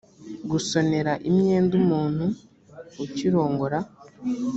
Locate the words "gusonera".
0.51-1.11